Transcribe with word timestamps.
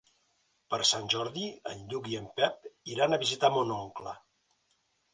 Per 0.73 0.79
Sant 0.91 1.05
Jordi 1.15 1.43
en 1.75 1.85
Lluc 1.93 2.11
i 2.15 2.19
en 2.23 2.27
Pep 2.41 2.69
iran 2.97 3.13
a 3.13 3.23
visitar 3.29 3.55
mon 3.61 3.79
oncle. 3.81 4.21